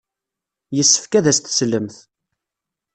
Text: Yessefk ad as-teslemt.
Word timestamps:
Yessefk 0.75 1.13
ad 1.19 1.25
as-teslemt. 1.31 1.97